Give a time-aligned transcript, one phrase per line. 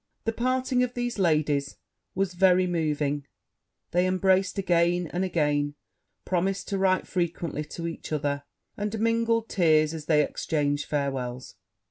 [0.23, 1.75] The parting of these ladies
[2.15, 3.27] was very moving;
[3.91, 5.75] they embraced again and again,
[6.25, 8.41] promised to write frequently to each other,
[8.75, 11.53] and mingled tears as they exchanged farewels.